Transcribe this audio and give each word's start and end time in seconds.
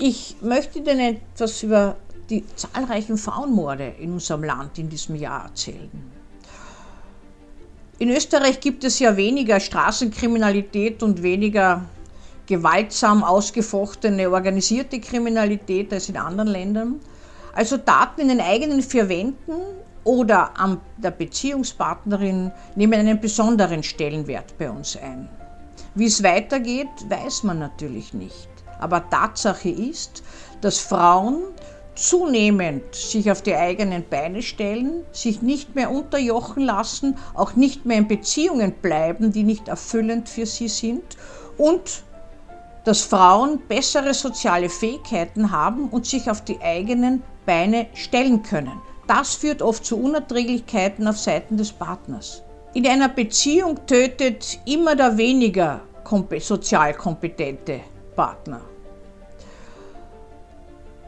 Ich 0.00 0.36
möchte 0.40 0.78
Ihnen 0.78 1.00
etwas 1.00 1.60
über 1.64 1.96
die 2.30 2.44
zahlreichen 2.54 3.18
Frauenmorde 3.18 3.94
in 3.98 4.12
unserem 4.12 4.44
Land 4.44 4.78
in 4.78 4.88
diesem 4.88 5.16
Jahr 5.16 5.46
erzählen. 5.46 5.90
In 7.98 8.10
Österreich 8.10 8.60
gibt 8.60 8.84
es 8.84 9.00
ja 9.00 9.16
weniger 9.16 9.58
Straßenkriminalität 9.58 11.02
und 11.02 11.24
weniger 11.24 11.84
gewaltsam 12.46 13.24
ausgefochtene 13.24 14.30
organisierte 14.30 15.00
Kriminalität 15.00 15.92
als 15.92 16.08
in 16.08 16.16
anderen 16.16 16.48
Ländern. 16.48 17.00
Also 17.52 17.76
Daten 17.76 18.20
in 18.20 18.28
den 18.28 18.40
eigenen 18.40 18.82
vier 18.82 19.08
Wänden 19.08 19.52
oder 20.04 20.56
an 20.60 20.80
der 20.96 21.10
Beziehungspartnerin 21.10 22.52
nehmen 22.76 23.00
einen 23.00 23.20
besonderen 23.20 23.82
Stellenwert 23.82 24.56
bei 24.58 24.70
uns 24.70 24.96
ein. 24.96 25.28
Wie 25.96 26.06
es 26.06 26.22
weitergeht, 26.22 26.88
weiß 27.08 27.42
man 27.42 27.58
natürlich 27.58 28.14
nicht. 28.14 28.48
Aber 28.78 29.08
Tatsache 29.08 29.68
ist, 29.68 30.22
dass 30.60 30.78
Frauen 30.78 31.42
zunehmend 31.98 32.94
sich 32.94 33.30
auf 33.30 33.42
die 33.42 33.56
eigenen 33.56 34.04
Beine 34.08 34.42
stellen, 34.42 35.04
sich 35.12 35.42
nicht 35.42 35.74
mehr 35.74 35.90
unterjochen 35.90 36.62
lassen, 36.62 37.16
auch 37.34 37.56
nicht 37.56 37.86
mehr 37.86 37.98
in 37.98 38.08
Beziehungen 38.08 38.72
bleiben, 38.72 39.32
die 39.32 39.42
nicht 39.42 39.68
erfüllend 39.68 40.28
für 40.28 40.46
sie 40.46 40.68
sind 40.68 41.16
und 41.56 42.04
dass 42.84 43.02
Frauen 43.02 43.60
bessere 43.68 44.14
soziale 44.14 44.68
Fähigkeiten 44.68 45.50
haben 45.50 45.88
und 45.88 46.06
sich 46.06 46.30
auf 46.30 46.42
die 46.42 46.60
eigenen 46.60 47.22
Beine 47.44 47.86
stellen 47.94 48.42
können. 48.42 48.80
Das 49.06 49.34
führt 49.34 49.60
oft 49.60 49.84
zu 49.84 49.98
Unerträglichkeiten 49.98 51.06
auf 51.08 51.18
Seiten 51.18 51.56
des 51.56 51.72
Partners. 51.72 52.42
In 52.74 52.86
einer 52.86 53.08
Beziehung 53.08 53.86
tötet 53.86 54.58
immer 54.66 54.94
der 54.94 55.16
weniger 55.18 55.80
sozial 56.38 56.94
kompetente 56.94 57.80
Partner. 58.18 58.60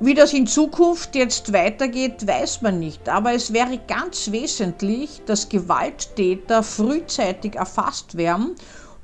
Wie 0.00 0.14
das 0.14 0.32
in 0.32 0.48
Zukunft 0.48 1.14
jetzt 1.14 1.52
weitergeht, 1.52 2.26
weiß 2.26 2.62
man 2.62 2.80
nicht, 2.80 3.08
aber 3.08 3.32
es 3.32 3.52
wäre 3.52 3.78
ganz 3.86 4.32
wesentlich, 4.32 5.22
dass 5.24 5.48
Gewalttäter 5.48 6.64
frühzeitig 6.64 7.54
erfasst 7.54 8.16
werden 8.16 8.56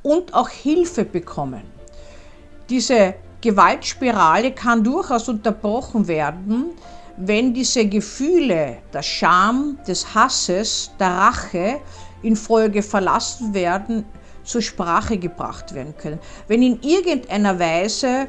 und 0.02 0.34
auch 0.34 0.48
Hilfe 0.48 1.04
bekommen. 1.04 1.62
Diese 2.68 3.14
Gewaltspirale 3.40 4.50
kann 4.50 4.82
durchaus 4.82 5.28
unterbrochen 5.28 6.08
werden, 6.08 6.70
wenn 7.16 7.54
diese 7.54 7.86
Gefühle 7.86 8.78
der 8.92 9.02
Scham, 9.02 9.78
des 9.86 10.12
Hasses, 10.12 10.90
der 10.98 11.10
Rache 11.10 11.80
infolge 12.22 12.82
verlassen 12.82 13.54
werden, 13.54 14.04
zur 14.44 14.62
Sprache 14.62 15.18
gebracht 15.18 15.74
werden 15.74 15.96
können. 15.96 16.18
Wenn 16.48 16.62
in 16.62 16.80
irgendeiner 16.82 17.58
Weise 17.58 18.28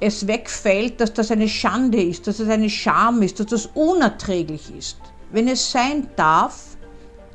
es 0.00 0.26
wegfällt, 0.26 1.00
dass 1.00 1.12
das 1.12 1.30
eine 1.30 1.48
Schande 1.48 2.02
ist, 2.02 2.26
dass 2.26 2.40
es 2.40 2.48
eine 2.48 2.70
Scham 2.70 3.22
ist, 3.22 3.40
dass 3.40 3.46
das 3.46 3.66
unerträglich 3.74 4.74
ist. 4.76 4.98
Wenn 5.30 5.48
es 5.48 5.70
sein 5.70 6.08
darf, 6.16 6.76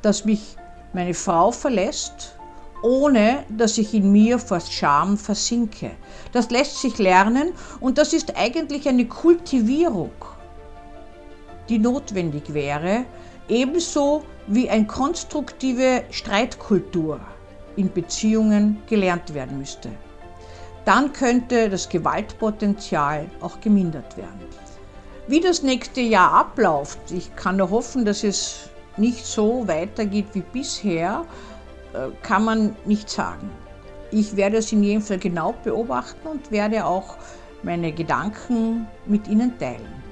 dass 0.02 0.24
mich 0.24 0.56
meine 0.92 1.14
Frau 1.14 1.50
verlässt, 1.50 2.36
ohne 2.82 3.44
dass 3.48 3.78
ich 3.78 3.94
in 3.94 4.10
mir 4.10 4.38
vor 4.38 4.60
Scham 4.60 5.16
versinke. 5.16 5.92
Das 6.32 6.50
lässt 6.50 6.80
sich 6.80 6.98
lernen 6.98 7.52
und 7.80 7.98
das 7.98 8.12
ist 8.12 8.36
eigentlich 8.36 8.88
eine 8.88 9.06
Kultivierung, 9.06 10.10
die 11.68 11.78
notwendig 11.78 12.52
wäre, 12.52 13.04
ebenso 13.48 14.22
wie 14.48 14.68
eine 14.68 14.86
konstruktive 14.86 16.04
Streitkultur 16.10 17.20
in 17.76 17.92
Beziehungen 17.92 18.82
gelernt 18.88 19.34
werden 19.34 19.58
müsste 19.58 19.90
dann 20.84 21.12
könnte 21.12 21.70
das 21.70 21.88
Gewaltpotenzial 21.88 23.26
auch 23.40 23.60
gemindert 23.60 24.16
werden. 24.16 24.40
Wie 25.28 25.40
das 25.40 25.62
nächste 25.62 26.00
Jahr 26.00 26.32
abläuft, 26.32 26.98
ich 27.10 27.34
kann 27.36 27.56
nur 27.56 27.70
hoffen, 27.70 28.04
dass 28.04 28.24
es 28.24 28.68
nicht 28.96 29.24
so 29.24 29.66
weitergeht 29.68 30.26
wie 30.32 30.42
bisher, 30.52 31.24
äh, 31.94 32.08
kann 32.22 32.44
man 32.44 32.76
nicht 32.84 33.08
sagen. 33.08 33.50
Ich 34.10 34.36
werde 34.36 34.58
es 34.58 34.72
in 34.72 34.82
jedem 34.82 35.00
Fall 35.00 35.18
genau 35.18 35.54
beobachten 35.64 36.26
und 36.26 36.50
werde 36.50 36.84
auch 36.84 37.16
meine 37.62 37.92
Gedanken 37.92 38.86
mit 39.06 39.28
Ihnen 39.28 39.56
teilen. 39.58 40.02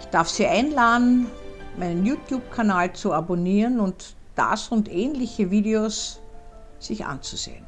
Ich 0.00 0.06
darf 0.06 0.28
Sie 0.28 0.46
einladen, 0.46 1.26
meinen 1.78 2.04
YouTube-Kanal 2.04 2.92
zu 2.92 3.12
abonnieren 3.12 3.78
und 3.78 4.16
das 4.40 4.68
und 4.68 4.90
ähnliche 4.90 5.50
Videos 5.50 6.18
sich 6.78 7.04
anzusehen. 7.04 7.66